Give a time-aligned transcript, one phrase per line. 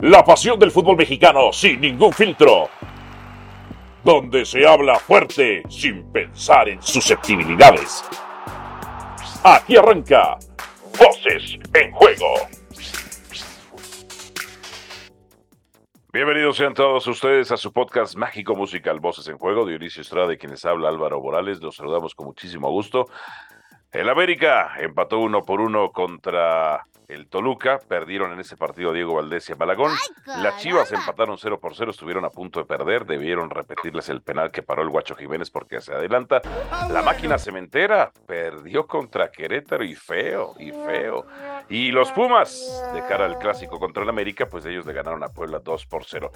[0.00, 2.68] La pasión del fútbol mexicano sin ningún filtro.
[4.04, 8.04] Donde se habla fuerte sin pensar en susceptibilidades.
[9.42, 10.38] Aquí arranca
[10.96, 12.26] Voces en Juego.
[16.12, 19.66] Bienvenidos sean todos ustedes a su podcast mágico musical Voces en Juego.
[19.66, 21.60] Dionisio Estrada y quienes habla Álvaro Morales.
[21.60, 23.06] Los saludamos con muchísimo gusto.
[23.90, 29.48] El América empató uno por uno contra el Toluca, perdieron en ese partido Diego Valdés
[29.48, 29.92] y Malagón.
[30.26, 34.50] Las Chivas empataron 0 por 0, estuvieron a punto de perder, debieron repetirles el penal
[34.50, 36.42] que paró el Guacho Jiménez porque se adelanta.
[36.90, 41.26] La máquina cementera perdió contra Querétaro y feo, y feo.
[41.70, 45.28] Y los Pumas, de cara al clásico contra el América, pues ellos le ganaron a
[45.28, 46.30] Puebla 2 por 0.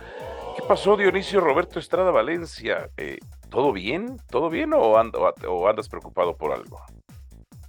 [0.57, 2.89] ¿Qué pasó, Dionisio Roberto Estrada Valencia?
[2.97, 3.19] Eh,
[3.51, 4.16] ¿Todo bien?
[4.30, 6.80] ¿Todo bien o, o andas preocupado por algo?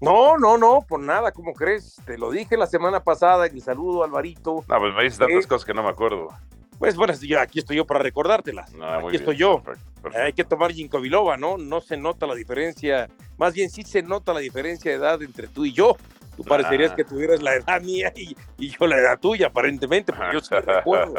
[0.03, 1.95] No, no, no, por nada, ¿cómo crees?
[2.05, 4.65] Te lo dije la semana pasada en el saludo, Alvarito.
[4.67, 6.27] No, pues me dices tantas eh, cosas que no me acuerdo.
[6.77, 8.69] Pues bueno, yo, aquí estoy yo para recordártelas.
[8.73, 9.63] aquí estoy yo.
[10.13, 11.57] Hay que tomar Ginkgo biloba, ¿no?
[11.57, 15.47] No se nota la diferencia, más bien sí se nota la diferencia de edad entre
[15.47, 15.95] tú y yo.
[16.35, 20.41] Tú parecerías que tuvieras la edad mía y, yo la edad tuya, aparentemente, porque yo
[20.41, 21.13] sí recuerdo.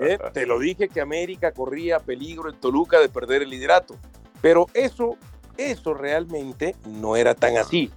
[0.00, 0.18] ¿eh?
[0.32, 3.96] Te lo dije que América corría peligro en Toluca de perder el liderato.
[4.40, 5.16] Pero eso,
[5.56, 7.92] eso realmente no era tan así.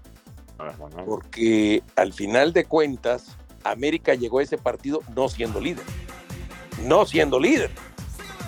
[1.05, 5.85] Porque al final de cuentas, América llegó a ese partido no siendo líder.
[6.83, 7.71] No siendo líder.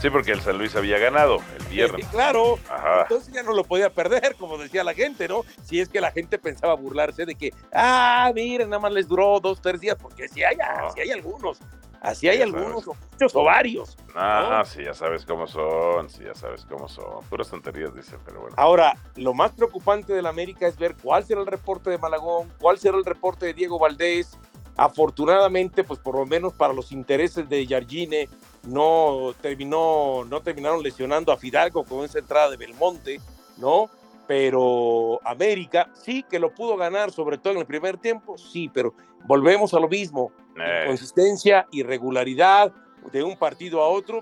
[0.01, 2.07] Sí, porque el San Luis había ganado el viernes.
[2.07, 2.57] claro,
[3.03, 5.45] entonces ya no lo podía perder, como decía la gente, ¿no?
[5.63, 9.39] Si es que la gente pensaba burlarse de que, ah, miren, nada más les duró
[9.39, 10.57] dos, tres días, porque si hay,
[10.95, 11.59] si hay algunos
[12.01, 13.95] Así hay algunos, o muchos o varios.
[14.15, 17.23] Ah, sí, ya sabes cómo son, sí, ya sabes cómo son.
[17.29, 18.55] Puras tonterías, dicen, pero bueno.
[18.57, 22.51] Ahora, lo más preocupante de la América es ver cuál será el reporte de Malagón,
[22.59, 24.35] cuál será el reporte de Diego Valdés.
[24.77, 28.27] Afortunadamente, pues por lo menos para los intereses de Jardine,
[28.63, 33.21] no terminó, no terminaron lesionando a Fidalgo con esa entrada de Belmonte,
[33.57, 33.91] ¿no?
[34.31, 38.93] Pero América sí que lo pudo ganar, sobre todo en el primer tiempo, sí, pero
[39.25, 40.85] volvemos a lo mismo, eh.
[40.87, 42.71] consistencia, irregularidad
[43.11, 44.21] de un partido a otro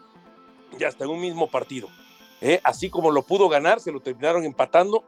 [0.79, 1.89] y hasta en un mismo partido.
[2.41, 2.59] ¿eh?
[2.63, 5.03] Así como lo pudo ganar, se lo terminaron empatando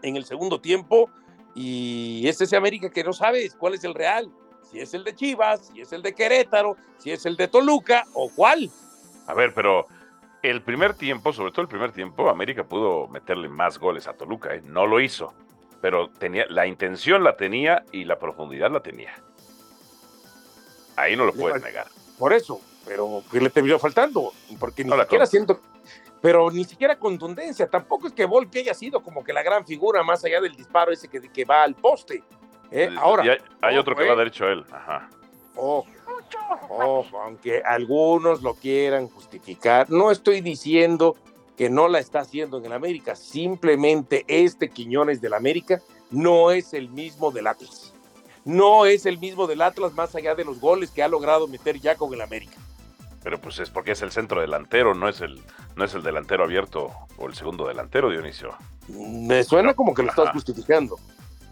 [0.00, 1.10] en el segundo tiempo
[1.54, 4.32] y es ese América que no sabes cuál es el real,
[4.62, 8.06] si es el de Chivas, si es el de Querétaro, si es el de Toluca
[8.14, 8.70] o cuál.
[9.26, 9.88] A ver, pero
[10.42, 14.54] el primer tiempo, sobre todo el primer tiempo, América pudo meterle más goles a Toluca,
[14.54, 14.62] ¿eh?
[14.64, 15.32] no lo hizo,
[15.80, 19.14] pero tenía la intención la tenía y la profundidad la tenía.
[20.96, 21.86] Ahí no lo puedes negar.
[22.18, 24.32] Por eso, pero ¿qué le terminó faltando?
[24.58, 25.60] Porque ni siquiera siento,
[26.20, 27.68] pero ni siquiera contundencia.
[27.68, 30.92] Tampoco es que Volpi haya sido como que la gran figura más allá del disparo
[30.92, 32.22] ese que, que va al poste.
[32.70, 32.90] ¿eh?
[32.98, 34.64] Ahora, hay, otro que va derecho a él.
[34.70, 35.08] Ajá.
[35.54, 35.84] Oh,
[37.24, 41.16] aunque algunos lo quieran justificar, no estoy diciendo
[41.56, 46.74] que no la está haciendo en el América, simplemente este Quiñones del América no es
[46.74, 47.92] el mismo del Atlas.
[48.44, 51.78] No es el mismo del Atlas más allá de los goles que ha logrado meter
[51.78, 52.56] ya con el América.
[53.22, 55.40] Pero pues es porque es el centro delantero, no es el,
[55.76, 58.54] no es el delantero abierto o el segundo delantero, Dionisio.
[58.88, 60.98] Me suena como que lo estás justificando.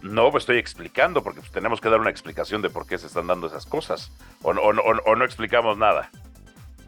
[0.03, 3.07] No, pues estoy explicando, porque pues, tenemos que dar una explicación de por qué se
[3.07, 4.11] están dando esas cosas.
[4.43, 6.11] O, no explicamos nada.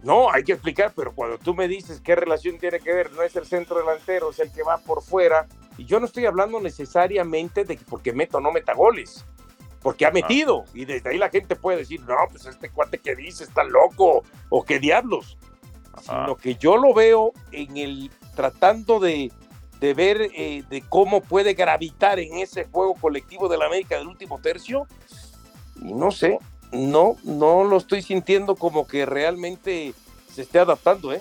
[0.02, 3.22] No, hay que explicar, pero cuando tú me dices qué relación tiene que ver, no
[3.22, 5.46] es el centro delantero, es el que va por fuera.
[5.76, 9.24] Y yo no estoy hablando necesariamente de que porque meta o no meta goles,
[9.80, 10.12] porque ha ah.
[10.12, 10.64] metido.
[10.74, 14.24] Y desde ahí la gente puede decir, no, pues este cuate que dice está loco,
[14.48, 15.38] o qué diablos.
[16.00, 19.30] Sino que yo lo veo en el tratando de
[19.82, 24.06] de ver eh, de cómo puede gravitar en ese juego colectivo de la América del
[24.06, 24.86] último tercio.
[25.82, 26.38] Y no sé,
[26.70, 29.92] no, no lo estoy sintiendo como que realmente
[30.32, 31.20] se esté adaptando, ¿eh?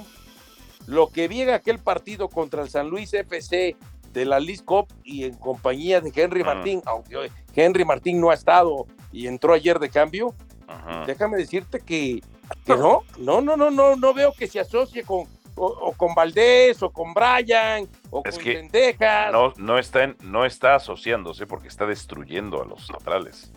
[0.86, 3.76] Lo que vi en aquel partido contra el San Luis FC
[4.14, 8.36] de la Liz Cup y en compañía de Henry Martín, aunque Henry Martín no ha
[8.36, 10.36] estado y entró ayer de cambio,
[11.08, 12.22] déjame decirte que,
[12.64, 15.26] que no, no, no, no, no, no veo que se asocie con,
[15.56, 18.98] o, con Valdés, o con Brian, o con que
[19.32, 23.52] No, no, está no está asociándose porque está destruyendo a los centrales.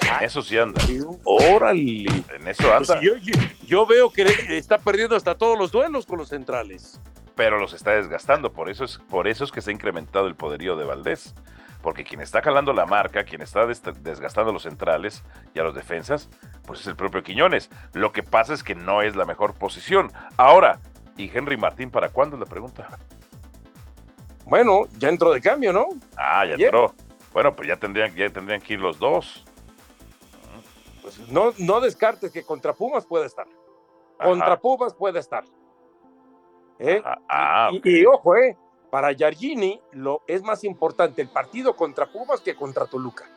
[0.00, 0.80] En ah, eso sí anda.
[1.24, 2.06] Órale.
[2.34, 3.00] En eso anda.
[3.00, 3.20] Pues
[3.66, 4.22] yo, veo que
[4.56, 7.00] está perdiendo hasta todos los duelos con los centrales.
[7.34, 10.34] Pero los está desgastando, por eso es, por eso es que se ha incrementado el
[10.34, 11.34] poderío de Valdés.
[11.82, 15.22] Porque quien está jalando la marca, quien está desgastando a los centrales
[15.54, 16.28] y a los defensas,
[16.66, 17.70] pues es el propio Quiñones.
[17.92, 20.12] Lo que pasa es que no es la mejor posición.
[20.36, 20.80] Ahora,
[21.18, 22.98] ¿Y Henry Martín para cuándo la pregunta?
[24.46, 25.88] Bueno, ya entró de cambio, ¿no?
[26.16, 26.94] Ah, ya entró.
[27.34, 29.44] Bueno, pues ya tendrían, ya tendrían que ir los dos.
[31.02, 33.46] Pues no, no descartes que contra Pumas pueda estar.
[34.16, 35.44] contra Pumas puede estar.
[36.78, 37.02] ¿Eh?
[37.28, 38.56] Ah, y, ojo, eh,
[38.90, 43.28] para Yargini lo, es más importante el partido contra Pumas que contra Toluca.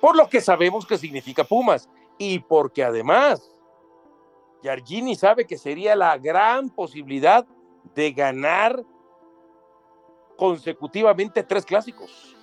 [0.00, 1.88] Por lo que sabemos que significa Pumas
[2.18, 3.51] y porque además
[4.62, 7.46] Yargini sabe que sería la gran posibilidad
[7.94, 8.82] de ganar
[10.36, 12.36] consecutivamente tres clásicos.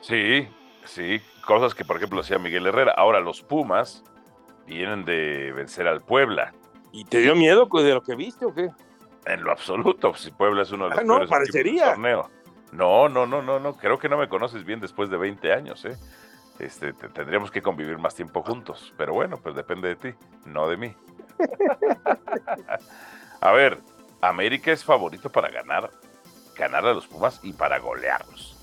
[0.00, 0.48] Sí,
[0.84, 2.92] sí, cosas que por ejemplo hacía Miguel Herrera.
[2.96, 4.04] Ahora los Pumas
[4.66, 6.54] vienen de vencer al Puebla.
[6.92, 8.70] ¿Y te dio miedo de lo que viste o qué?
[9.26, 11.90] En lo absoluto, si Puebla es uno de los ah, no, parecería.
[11.90, 12.30] torneo.
[12.72, 15.84] No, no, no, no, no, creo que no me conoces bien después de 20 años,
[15.84, 15.96] ¿eh?
[16.58, 20.08] Este, tendríamos que convivir más tiempo juntos, pero bueno, pues depende de ti,
[20.46, 20.94] no de mí.
[23.40, 23.78] A ver,
[24.20, 25.90] América es favorito para ganar,
[26.56, 28.56] ganar a los Pumas y para golearlos.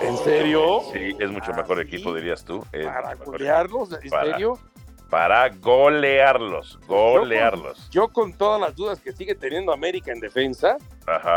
[0.00, 0.80] ¿En serio?
[0.92, 2.64] Sí, es mucho mejor ah, equipo, dirías tú.
[2.72, 3.92] ¿Para golearlos?
[3.92, 4.58] ¿En serio?
[5.08, 7.88] Para golearlos, golearlos.
[7.90, 10.76] Yo con, todas las dudas que sigue teniendo América en defensa,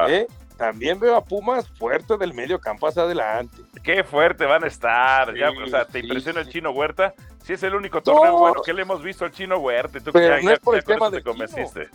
[0.08, 0.28] ¿eh?
[0.56, 3.62] También veo a Pumas fuerte del medio campo hacia adelante.
[3.84, 5.30] Qué fuerte van a estar.
[5.30, 7.14] o sea, ¿te impresiona el chino Huerta?
[7.44, 10.00] Si es el único torneo bueno que le hemos visto al chino Huerta.
[10.00, 11.90] tú pero no es por el tema del convenciste.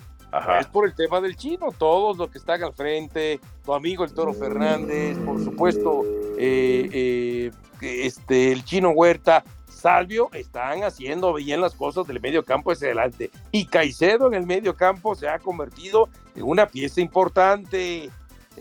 [0.61, 4.15] Es por el tema del chino, todos los que están al frente, tu amigo el
[4.15, 6.05] Toro Fernández, por supuesto,
[6.39, 12.71] eh, eh, este, el chino Huerta, Salvio, están haciendo bien las cosas del medio campo
[12.71, 13.31] hacia adelante.
[13.51, 18.11] Y Caicedo en el medio campo se ha convertido en una pieza importante,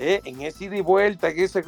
[0.02, 1.62] eh, en ese ida y vuelta, en ese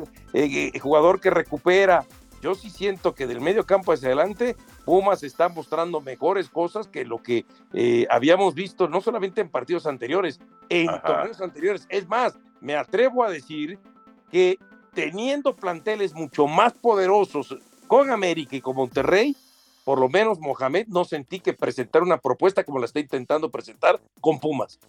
[0.80, 2.06] jugador que recupera.
[2.42, 4.56] Yo sí siento que del medio campo hacia adelante
[4.86, 9.86] Pumas está mostrando mejores cosas que lo que eh, habíamos visto, no solamente en partidos
[9.86, 10.40] anteriores,
[10.70, 11.86] en torneos anteriores.
[11.90, 13.78] Es más, me atrevo a decir
[14.32, 14.58] que
[14.94, 19.36] teniendo planteles mucho más poderosos con América y con Monterrey,
[19.84, 24.00] por lo menos Mohamed no sentí que presentara una propuesta como la está intentando presentar
[24.22, 24.80] con Pumas.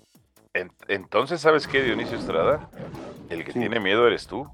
[0.87, 2.71] entonces, ¿sabes qué, Dionisio Estrada?
[3.32, 4.46] El que tiene miedo eres tú.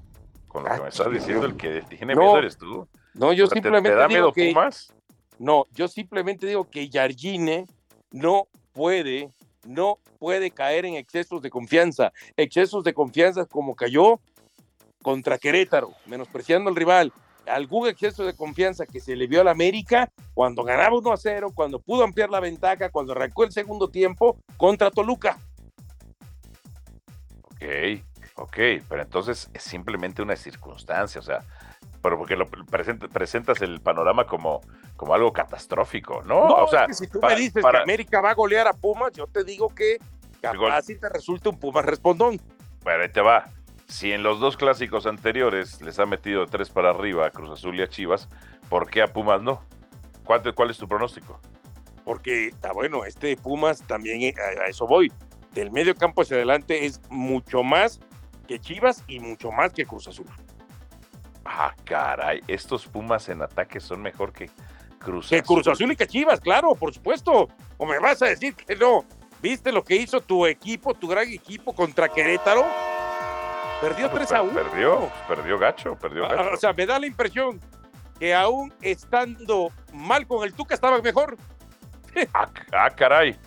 [0.47, 2.87] Con lo que me estás diciendo, el que tiene miedo eres tú.
[3.13, 3.89] No, yo simplemente.
[3.89, 4.93] ¿Te, da miedo Pumas?
[5.37, 7.65] No, yo simplemente digo que Yargine
[8.11, 9.29] no puede,
[9.67, 12.11] no puede caer en excesos de confianza.
[12.35, 14.19] Excesos de confianza como cayó
[15.01, 17.13] contra Querétaro, menospreciando al rival.
[17.45, 21.51] Algún exceso de confianza que se le vio al América cuando ganaba 1 a 0,
[21.53, 25.37] cuando pudo ampliar la ventaja, cuando arrancó el segundo tiempo contra Toluca.
[27.43, 28.01] Ok,
[28.39, 28.57] ok,
[28.87, 31.43] pero entonces es simplemente una circunstancia, o sea,
[32.01, 34.61] pero porque lo presentas el panorama como,
[34.95, 36.39] como algo catastrófico, ¿no?
[36.39, 39.43] o sea, si tú me dices que América va a golear a Pumas, yo te
[39.43, 39.97] digo que
[40.41, 42.39] capaz si te resulta un Pumas respondón.
[42.83, 43.49] Pero ahí te va.
[43.87, 47.77] Si en los dos clásicos anteriores les ha metido tres para arriba a Cruz Azul
[47.77, 48.29] y a Chivas,
[48.69, 49.61] ¿por qué a Pumas no?
[50.23, 51.39] ¿Cuál, cuál es tu pronóstico?
[52.05, 54.33] Porque, está ah, bueno, este Pumas también, eh,
[54.63, 55.11] a eso voy.
[55.53, 57.99] Del medio campo hacia adelante es mucho más
[58.49, 60.25] que Chivas y mucho más que Cruz Azul.
[61.45, 64.49] Ah, caray, estos Pumas en ataque son mejor que
[64.97, 65.37] Cruz Azul.
[65.37, 67.47] Que Cruz Azul y que Chivas, claro, por supuesto.
[67.77, 69.05] O me vas a decir que no.
[69.39, 72.65] ¿Viste lo que hizo tu equipo, tu gran equipo contra Querétaro?
[73.81, 74.51] Perdió 3 pues, a 1.
[74.51, 76.49] Perdió, perdió gacho, perdió ah, gacho.
[76.55, 77.61] o sea, me da la impresión
[78.19, 81.37] que aún estando mal con el Tuca estaban mejor.
[82.33, 83.37] ah, ah, caray.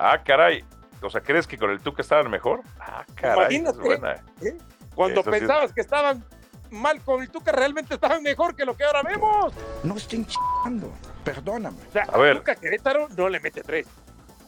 [0.00, 0.64] Ah, caray.
[1.00, 2.62] O sea, ¿crees que con el Tuca estaban mejor?
[2.80, 3.56] Ah, caray.
[3.56, 4.22] Imagínate.
[4.42, 4.58] ¿eh?
[4.94, 6.24] Cuando pensabas que estaban
[6.70, 9.54] mal con el Tuca realmente estaban mejor que lo que ahora vemos.
[9.84, 10.92] No estén chingando,
[11.24, 11.78] perdóname.
[11.88, 12.38] O sea, a ver.
[12.38, 13.86] Tuca Querétaro no le mete tres.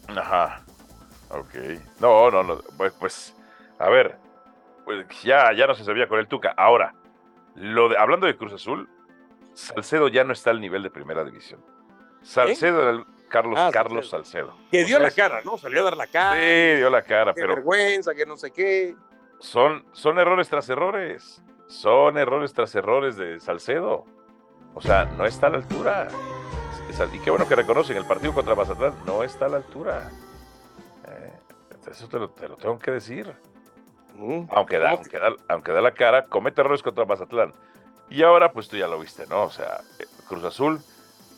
[0.07, 0.61] Ajá.
[1.29, 1.55] Ok.
[1.99, 2.57] No, no, no.
[2.77, 3.35] Pues, pues
[3.79, 4.17] a ver.
[4.83, 6.53] Pues ya, ya no se sabía con el Tuca.
[6.57, 6.93] Ahora,
[7.55, 8.89] lo de, hablando de Cruz Azul,
[9.53, 11.63] Salcedo ya no está al nivel de primera división.
[12.23, 14.53] Salcedo era el Carlos, ah, Carlos Salcedo.
[14.69, 15.57] Que dio la cara, ¿no?
[15.57, 16.35] Salió a dar la cara.
[16.35, 17.55] Sí, dio la cara, qué pero.
[17.55, 18.95] vergüenza, que no sé qué.
[19.39, 21.41] Son, son errores tras errores.
[21.67, 24.05] Son errores tras errores de Salcedo.
[24.73, 26.09] O sea, no está a la altura.
[27.13, 30.11] Y qué bueno que reconocen, el partido contra Mazatlán no está a la altura.
[31.07, 31.31] Eh,
[31.89, 33.33] eso te lo, tengo que decir.
[34.15, 34.99] Mm, aunque, da,
[35.47, 37.53] aunque, da, la cara, comete errores contra Mazatlán.
[38.09, 39.43] Y ahora, pues tú ya lo viste, ¿no?
[39.43, 40.81] O sea, eh, Cruz Azul,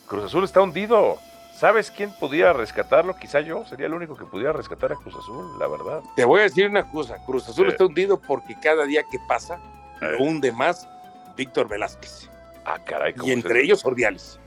[0.08, 1.18] Cruz Azul está hundido.
[1.56, 3.16] ¿Sabes quién podía rescatarlo?
[3.16, 6.02] Quizá yo, sería el único que pudiera rescatar a Cruz Azul, la verdad.
[6.16, 9.60] Te voy a decir una cosa, Cruz Azul está hundido porque cada día que pasa
[10.00, 10.88] lo hunde más
[11.36, 12.28] Víctor Velázquez.
[12.64, 13.14] Ah, caray.
[13.24, 14.38] Y entre ellos Ordiales.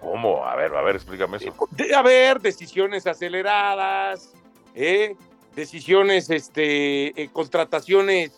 [0.00, 0.44] ¿Cómo?
[0.44, 1.54] A ver, a ver, explícame eso.
[1.96, 4.32] a ver, decisiones aceleradas,
[4.74, 5.16] ¿eh?
[5.54, 8.32] decisiones, este, eh, contrataciones,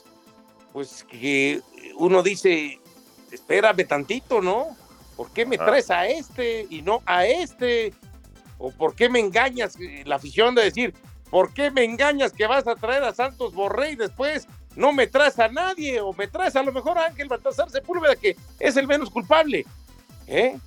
[0.72, 1.60] pues que
[1.96, 2.80] uno dice,
[3.30, 4.76] espérame tantito, ¿no?
[5.16, 7.92] ¿Por qué me traes a este y no a este?
[8.58, 9.76] ¿O por qué me engañas?
[9.80, 10.94] eh, La afición de decir,
[11.30, 15.06] ¿por qué me engañas que vas a traer a Santos Borré y después no me
[15.06, 16.00] traes a nadie?
[16.00, 19.64] O me traes a lo mejor a Ángel Baltasar Sepúlveda, que es el menos culpable.
[20.26, 20.58] ¿Eh?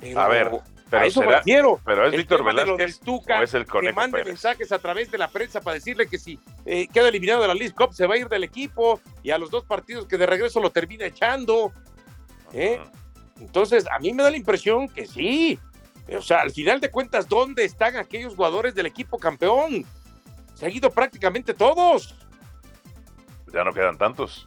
[0.00, 0.50] Pero A ver,
[0.90, 1.80] pero a eso será- refiero.
[1.84, 4.28] pero es El Víctor Velázquez Tuca, o es el que Conejo mande Pérez.
[4.34, 7.54] mensajes a través de la prensa para decirle que si eh, queda eliminado de la
[7.54, 10.26] League Cup se va a ir del equipo y a los dos partidos que de
[10.26, 11.72] regreso lo termina echando.
[12.52, 12.78] ¿eh?
[13.40, 15.58] Entonces, a mí me da la impresión que sí.
[16.16, 19.84] O sea, al final de cuentas, ¿dónde están aquellos jugadores del equipo campeón?
[20.54, 22.14] Se han ido prácticamente todos.
[23.52, 24.46] Ya no quedan tantos.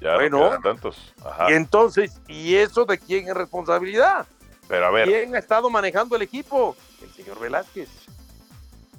[0.00, 0.38] Ya Bueno.
[0.38, 1.14] no quedan tantos.
[1.24, 1.50] Ajá.
[1.50, 4.26] Y entonces, ¿y eso de quién es responsabilidad?
[4.68, 6.76] Pero a ver, ¿Quién ha estado manejando el equipo?
[7.02, 7.88] El señor Velázquez.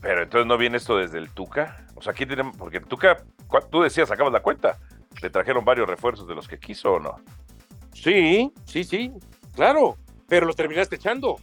[0.02, 1.84] pero entonces no viene esto desde el Tuca.
[1.96, 3.24] O sea, aquí tenemos, porque el Tuca,
[3.72, 4.78] tú decías, sacabas la cuenta.
[5.22, 7.16] Le trajeron varios refuerzos de los que quiso o no.
[7.96, 9.12] Sí, sí, sí,
[9.56, 9.98] claro,
[10.28, 11.38] pero lo terminaste echando.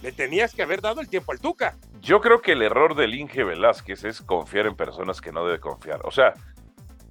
[0.00, 1.76] Le tenías que haber dado el tiempo al Tuca.
[2.00, 5.60] Yo creo que el error del Inge Velázquez es confiar en personas que no debe
[5.60, 6.00] confiar.
[6.04, 6.34] O sea,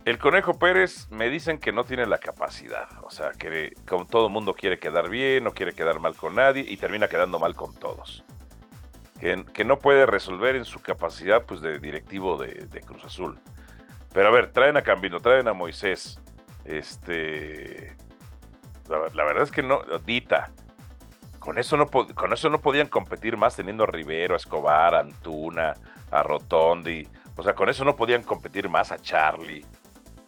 [0.03, 2.87] el Conejo Pérez me dicen que no tiene la capacidad.
[3.03, 6.35] O sea, que como todo el mundo quiere quedar bien, no quiere quedar mal con
[6.35, 8.23] nadie y termina quedando mal con todos.
[9.19, 13.39] Que, que no puede resolver en su capacidad pues, de directivo de, de Cruz Azul.
[14.11, 16.19] Pero a ver, traen a Cambino, traen a Moisés.
[16.65, 17.95] Este.
[18.91, 19.81] La, la verdad es que no.
[20.05, 20.51] Dita.
[21.39, 24.99] Con eso, no, con eso no podían competir más teniendo a Rivero, a Escobar, a
[24.99, 25.73] Antuna,
[26.11, 27.07] a Rotondi.
[27.35, 29.65] O sea, con eso no podían competir más a Charlie.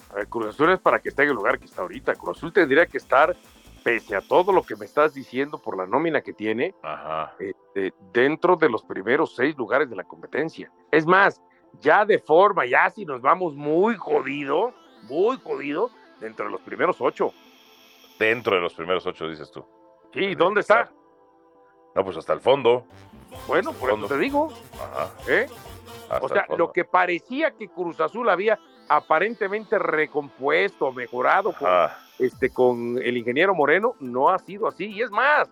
[0.09, 2.15] A ver, Cruz Azul es para que esté en el lugar que está ahorita.
[2.15, 3.35] Cruz Azul tendría que estar,
[3.83, 7.33] pese a todo lo que me estás diciendo por la nómina que tiene, Ajá.
[7.37, 10.71] este, dentro de los primeros seis lugares de la competencia.
[10.91, 11.41] Es más,
[11.79, 16.97] ya de forma, ya si nos vamos muy jodido, muy jodido, dentro de los primeros
[17.01, 17.33] ocho.
[18.23, 19.65] Dentro de los primeros ocho, dices tú.
[20.13, 20.89] Sí, ¿dónde está?
[21.93, 22.85] No, pues hasta el fondo.
[23.47, 24.07] Bueno, por eso Fondo.
[24.07, 25.11] te digo, Ajá.
[25.27, 25.47] ¿eh?
[26.21, 31.67] O sea, lo que parecía que Cruz Azul había aparentemente recompuesto, mejorado con,
[32.17, 34.85] este, con el ingeniero Moreno, no ha sido así.
[34.85, 35.49] Y es más,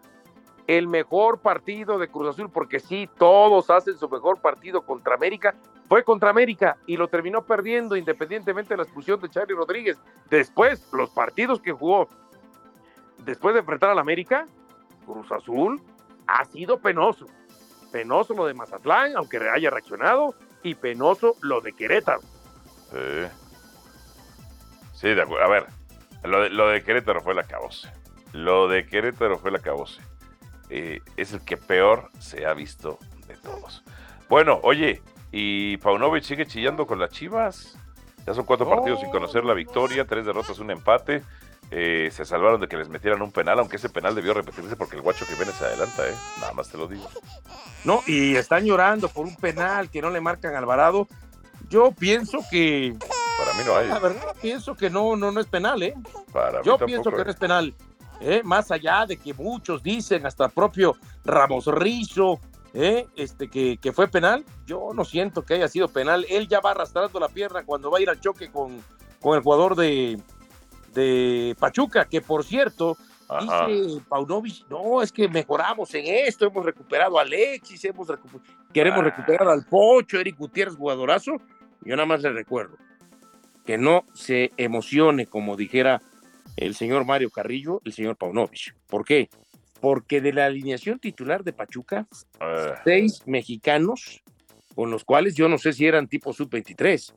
[0.66, 5.56] el mejor partido de Cruz Azul, porque sí, todos hacen su mejor partido contra América,
[5.90, 9.98] fue contra América y lo terminó perdiendo independientemente de la expulsión de Charlie Rodríguez.
[10.30, 12.08] Después, los partidos que jugó
[13.26, 14.48] después de enfrentar al América,
[15.06, 15.82] Cruz Azul
[16.28, 17.26] ha sido penoso.
[17.92, 22.22] Penoso lo de Mazatlán, aunque haya reaccionado, y penoso lo de Querétaro.
[22.92, 23.28] Sí.
[24.94, 25.46] Sí, de acuerdo.
[25.46, 25.66] A ver,
[26.24, 27.92] lo de, Querétaro fue la cabose.
[28.34, 30.02] Lo de Querétaro fue la cabose.
[30.70, 33.84] Eh, es el que peor se ha visto de todos.
[34.30, 35.02] Bueno, oye,
[35.32, 37.78] y Paunovic sigue chillando con las chivas.
[38.26, 41.24] Ya son cuatro partidos sin conocer la victoria, tres derrotas, un empate.
[41.74, 44.98] Eh, se salvaron de que les metieran un penal, aunque ese penal debió repetirse porque
[44.98, 46.14] el guacho Jiménez se adelanta, ¿eh?
[46.42, 47.08] Nada más te lo digo.
[47.86, 51.08] No, y están llorando por un penal que no le marcan a Alvarado.
[51.70, 52.94] Yo pienso que,
[53.40, 53.88] Para mí no hay.
[53.88, 55.94] la verdad, pienso que no, no, no es penal, ¿eh?
[56.34, 57.24] Para mí Yo tampoco, pienso que ¿eh?
[57.24, 57.76] no es penal.
[58.20, 58.42] ¿eh?
[58.44, 62.42] Más allá de que muchos dicen, hasta propio Ramos Rizo,
[62.74, 63.08] ¿eh?
[63.16, 66.26] este, que, que fue penal, yo no siento que haya sido penal.
[66.30, 68.84] Él ya va arrastrando la pierna cuando va a ir al choque con,
[69.22, 70.20] con el jugador de,
[70.94, 72.98] de Pachuca, que por cierto,
[73.34, 73.66] Ajá.
[73.68, 78.42] Dice Paunovic, no, es que mejoramos en esto, hemos recuperado a Alexis, hemos recu-
[78.74, 79.04] queremos Ah.
[79.04, 81.38] recuperar al Pocho, Eric Gutiérrez, jugadorazo.
[81.86, 82.76] Yo nada más le recuerdo
[83.66, 86.02] que no se emocione, como dijera
[86.58, 88.76] el señor Mario Carrillo, el señor Paunovic.
[88.88, 89.30] ¿Por qué?
[89.80, 92.08] Porque de la alineación titular de Pachuca,
[92.42, 94.24] Eh, seis mexicanos,
[94.76, 97.14] con los cuales yo no sé si eran tipo sub-23.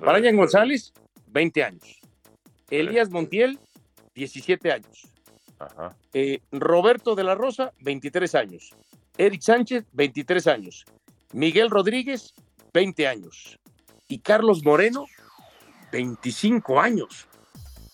[0.00, 0.92] Brian González,
[1.28, 2.00] 20 años.
[2.70, 3.58] Elías Montiel,
[4.14, 5.08] 17 años.
[5.58, 5.96] Ajá.
[6.12, 8.74] Eh, Roberto de la Rosa, 23 años.
[9.16, 10.84] Eric Sánchez, 23 años.
[11.32, 12.34] Miguel Rodríguez,
[12.74, 13.58] 20 años.
[14.08, 15.06] Y Carlos Moreno,
[15.92, 17.26] 25 años.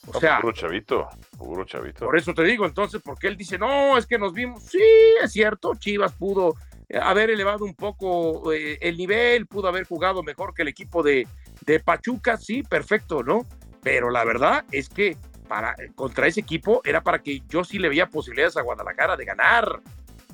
[0.07, 2.05] O No, sea, puro chavito, puro chavito.
[2.07, 4.65] por eso te digo, entonces, porque él dice, no, es que nos vimos.
[4.65, 4.83] Sí,
[5.23, 6.55] es cierto, Chivas pudo
[6.89, 11.05] eh, haber elevado un poco eh, el nivel, pudo haber jugado mejor que el equipo
[11.05, 11.29] de,
[11.65, 13.47] de Pachuca, sí, perfecto, ¿no?
[13.83, 15.17] Pero la verdad es que
[15.49, 19.25] para, contra ese equipo era para que yo sí le veía posibilidades a Guadalajara de
[19.25, 19.81] ganar,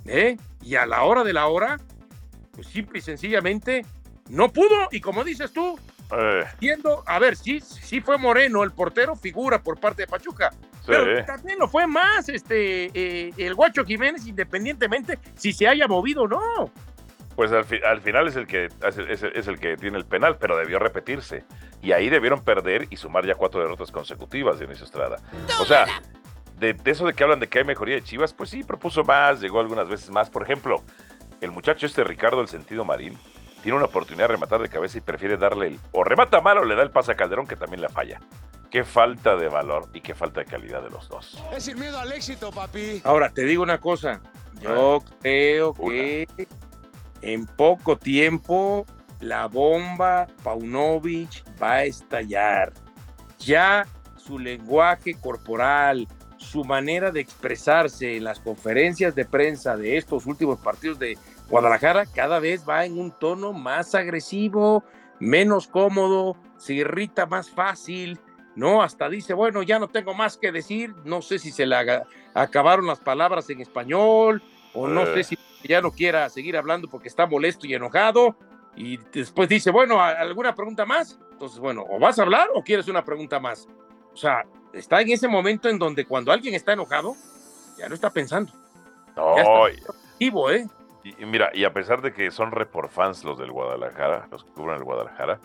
[0.06, 0.36] ¿eh?
[0.62, 1.78] Y a la hora de la hora,
[2.52, 3.84] pues simple y sencillamente
[4.28, 5.78] no pudo, y como dices tú,
[6.10, 6.44] Eh,
[7.06, 11.24] a ver, sí, sí fue Moreno, el portero, figura por parte de Pachuca, sí, pero
[11.26, 16.28] también lo fue más este eh, el Guacho Jiménez, independientemente si se haya movido o
[16.28, 16.70] no.
[17.36, 20.38] pues al, fi- al final es el que el- es el que tiene el penal,
[20.38, 21.44] pero debió repetirse.
[21.80, 25.16] Y ahí debieron perder y sumar ya cuatro derrotas consecutivas, Dionisio Estrada.
[25.60, 25.86] O sea,
[26.58, 29.04] de, de eso de que hablan de que hay mejoría de Chivas, pues sí, propuso
[29.04, 30.28] más, llegó algunas veces más.
[30.28, 30.82] Por ejemplo,
[31.40, 33.16] el muchacho este Ricardo el sentido marín
[33.62, 36.64] tiene una oportunidad de rematar de cabeza y prefiere darle el o remata mal o
[36.64, 38.20] le da el pase a Calderón que también la falla.
[38.70, 41.42] Qué falta de valor y qué falta de calidad de los dos.
[41.56, 43.00] Es sin miedo al éxito, papi.
[43.02, 44.20] Ahora, te digo una cosa.
[44.60, 46.26] Yo creo que
[47.22, 48.84] en poco tiempo
[49.20, 52.72] la bomba Paunovic va a estallar.
[53.38, 56.06] Ya su lenguaje corporal,
[56.36, 62.06] su manera de expresarse en las conferencias de prensa de estos últimos partidos de Guadalajara
[62.06, 64.84] cada vez va en un tono más agresivo,
[65.18, 68.18] menos cómodo, se irrita más fácil,
[68.54, 68.82] ¿no?
[68.82, 71.76] Hasta dice, bueno, ya no tengo más que decir, no sé si se le
[72.34, 74.42] acabaron las palabras en español
[74.74, 78.36] o no sé si ya no quiera seguir hablando porque está molesto y enojado.
[78.76, 81.18] Y después dice, bueno, ¿alguna pregunta más?
[81.32, 83.66] Entonces, bueno, o vas a hablar o quieres una pregunta más.
[84.12, 87.14] O sea, está en ese momento en donde cuando alguien está enojado,
[87.76, 88.52] ya no está pensando.
[89.16, 90.66] No, ya está activo, ¿eh?
[91.04, 94.50] Y, mira, y a pesar de que son report fans los del Guadalajara, los que
[94.50, 95.40] cubren el Guadalajara,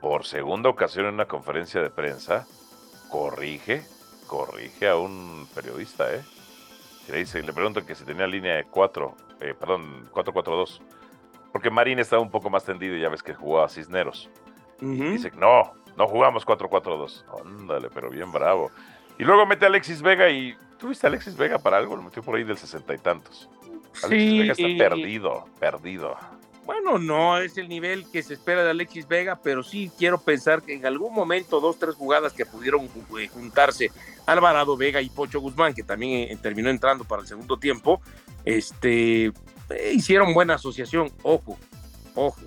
[0.00, 2.46] por segunda ocasión en una conferencia de prensa,
[3.08, 3.84] corrige,
[4.26, 6.22] corrige a un periodista, ¿eh?
[7.08, 10.80] le dice, le preguntan que si tenía línea de 4, eh, perdón, 4-4-2.
[11.62, 14.28] Porque Marín estaba un poco más tendido y ya ves que jugaba Cisneros.
[14.80, 17.24] y dice, no, no jugamos 4-4-2.
[17.46, 18.72] Ándale, pero bien bravo.
[19.16, 20.56] Y luego mete a Alexis Vega y.
[20.76, 21.94] ¿Tuviste a Alexis Vega para algo?
[21.94, 23.48] Lo metió por ahí del sesenta y tantos.
[24.02, 26.16] Alexis Vega está perdido, perdido.
[26.66, 30.62] Bueno, no es el nivel que se espera de Alexis Vega, pero sí quiero pensar
[30.62, 32.88] que en algún momento dos, tres jugadas que pudieron
[33.20, 33.92] eh, juntarse
[34.26, 38.00] Alvarado Vega y Pocho Guzmán, que también eh, terminó entrando para el segundo tiempo,
[38.44, 39.32] este,
[39.72, 41.10] eh, hicieron buena asociación.
[41.22, 41.58] Ojo,
[42.14, 42.40] ojo.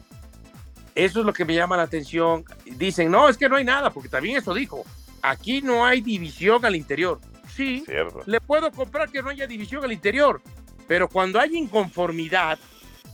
[0.95, 2.45] Eso es lo que me llama la atención.
[2.65, 4.85] Dicen, no, es que no hay nada, porque también eso dijo.
[5.21, 7.19] Aquí no hay división al interior.
[7.55, 7.85] Sí,
[8.25, 10.41] le puedo comprar que no haya división al interior,
[10.87, 12.59] pero cuando hay inconformidad,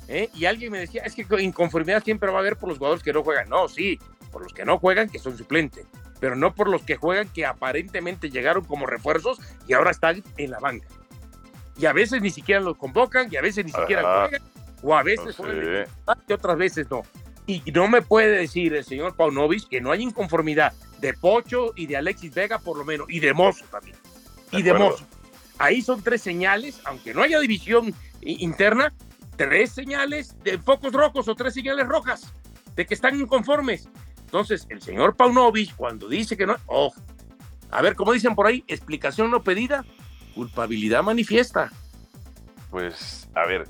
[0.08, 0.30] ¿eh?
[0.34, 3.14] Y alguien me decía, es que inconformidad siempre va a haber por los jugadores que
[3.14, 3.50] no juegan.
[3.50, 4.00] No, sí,
[4.32, 5.86] por los que no juegan, que son suplentes,
[6.20, 10.52] pero no por los que juegan, que aparentemente llegaron como refuerzos y ahora están en
[10.52, 10.88] la banca.
[11.78, 14.42] Y a veces ni siquiera los convocan, y a veces ni siquiera juegan,
[14.84, 15.88] o a veces juegan
[16.28, 17.04] y otras veces no.
[17.48, 21.88] Y no me puede decir el señor Paunovic que no hay inconformidad de Pocho y
[21.88, 23.98] de Alexis Vega, por lo menos, y de Mozo también.
[24.52, 25.06] y de Mozo.
[25.58, 28.94] Ahí son tres señales, aunque no haya división interna,
[29.38, 32.34] tres señales de focos rojos o tres señales rojas
[32.76, 33.88] de que están inconformes.
[34.22, 36.94] Entonces, el señor Paunovic, cuando dice que no, oh,
[37.70, 39.86] a ver, como dicen por ahí, explicación no pedida,
[40.34, 41.72] culpabilidad manifiesta.
[42.70, 43.68] Pues, a ver,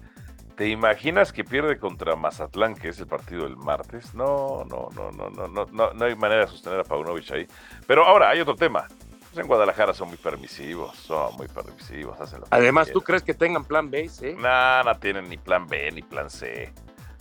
[0.55, 4.13] ¿te imaginas que pierde contra Mazatlán, que es el partido del martes?
[4.13, 7.47] No, no, no, no, no, no, no, no hay manera de sostener a Paunovic ahí.
[7.87, 8.87] Pero ahora hay otro tema.
[9.31, 12.17] Pues en Guadalajara son muy permisivos, son muy permisivos.
[12.49, 14.33] Además, ¿tú crees que tengan plan B, sí?
[14.37, 16.73] No, no tienen ni plan B ni plan C.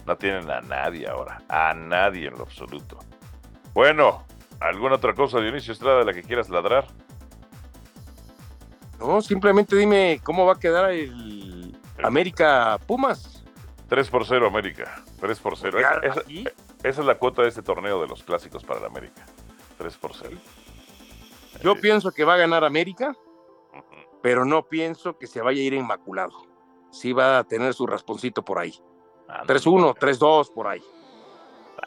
[0.07, 2.99] No tienen a nadie ahora, a nadie en lo absoluto.
[3.75, 4.25] Bueno,
[4.59, 6.87] ¿alguna otra cosa, Dionisio Estrada, de la que quieras ladrar?
[9.01, 13.45] No, simplemente dime cómo va a quedar el América Pumas.
[13.89, 15.79] 3 por 0 América, 3 por 0.
[15.81, 16.23] Esa,
[16.83, 19.27] esa, es la cuota de este torneo de los clásicos para el América.
[19.79, 20.37] 3 por 0.
[21.63, 23.17] Yo pienso que va a ganar América,
[24.23, 26.47] pero no pienso que se vaya a ir inmaculado.
[26.91, 28.75] Sí va a tener su rasponcito por ahí.
[29.47, 30.83] 3-1, 3-2 por ahí.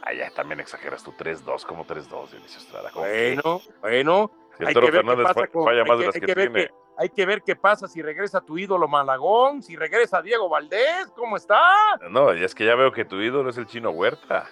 [0.01, 2.91] Ah, ya también exageras tú, 3-2, como 3-2, Dionisio Estrada.
[2.93, 4.31] Bueno, bueno.
[4.59, 8.01] hay que ver qué pasa con, hay que, ver hay que ver qué pasa si
[8.01, 11.61] regresa tu ídolo Malagón, si regresa Diego Valdés, ¿cómo está?
[12.09, 14.49] No, es que ya veo que tu ídolo es el chino Huerta.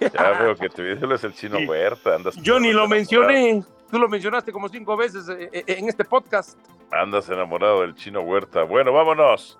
[0.00, 2.18] Ya veo que tu ídolo es el chino Huerta.
[2.42, 3.64] Yo ni lo mencioné.
[3.90, 6.58] Tú lo mencionaste como cinco veces eh, eh, en este podcast.
[6.90, 8.64] Andas enamorado del chino Huerta.
[8.64, 9.58] Bueno, vámonos.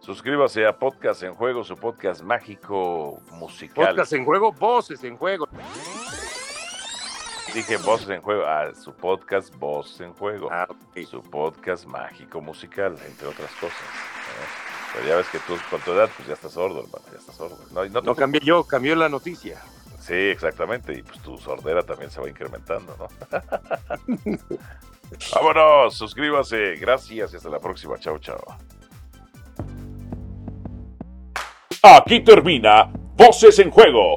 [0.00, 3.88] Suscríbase a Podcast en Juego, su podcast mágico musical.
[3.88, 5.48] Podcast en Juego, Voces en Juego.
[7.54, 10.48] Dije Voces en Juego, ah, su podcast Voces en Juego.
[10.50, 10.66] Ah,
[11.08, 13.78] Su podcast mágico musical, entre otras cosas.
[14.92, 17.36] Pero ya ves que tú con tu edad, pues ya estás sordo, hermano, ya estás
[17.36, 17.56] sordo.
[17.72, 19.60] No, no, no cambié yo, cambió la noticia.
[20.00, 20.92] Sí, exactamente.
[20.98, 23.08] Y pues tu sordera también se va incrementando, ¿no?
[25.34, 26.74] Vámonos, suscríbase.
[26.76, 27.98] Gracias y hasta la próxima.
[27.98, 28.44] Chao, chao.
[31.82, 34.16] Aquí termina Voces en Juego.